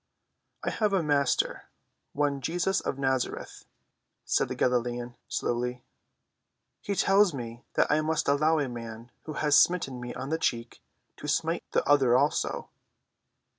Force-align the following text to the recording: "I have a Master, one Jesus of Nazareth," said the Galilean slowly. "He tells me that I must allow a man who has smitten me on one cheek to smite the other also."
"I 0.63 0.71
have 0.71 0.93
a 0.93 1.03
Master, 1.03 1.65
one 2.13 2.41
Jesus 2.41 2.81
of 2.81 2.97
Nazareth," 2.97 3.65
said 4.25 4.47
the 4.47 4.55
Galilean 4.55 5.13
slowly. 5.27 5.83
"He 6.81 6.95
tells 6.95 7.35
me 7.35 7.65
that 7.75 7.85
I 7.91 8.01
must 8.01 8.27
allow 8.27 8.57
a 8.57 8.67
man 8.67 9.11
who 9.25 9.33
has 9.33 9.59
smitten 9.59 10.01
me 10.01 10.11
on 10.15 10.31
one 10.31 10.39
cheek 10.39 10.81
to 11.17 11.27
smite 11.27 11.65
the 11.73 11.87
other 11.87 12.17
also." 12.17 12.71